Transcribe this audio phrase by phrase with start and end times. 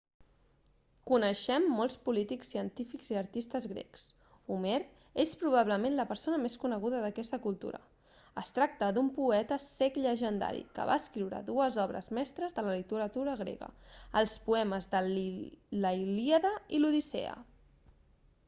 [1.09, 4.05] coneixem molts polítics científics i artistes grecs
[4.55, 4.79] homer
[5.23, 7.81] és probablement la persona més coneguda d'aquesta cultura
[8.43, 13.39] es tracta d'un poeta cec llegendari que va escriure dues obres mestres de la literatura
[13.45, 13.71] grega
[14.25, 15.05] els poemes de
[15.85, 17.37] la ilíada i l'odissea